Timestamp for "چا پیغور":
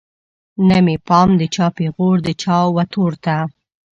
1.55-2.17